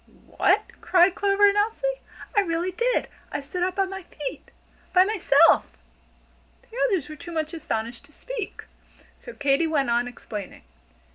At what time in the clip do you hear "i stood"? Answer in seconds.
3.31-3.61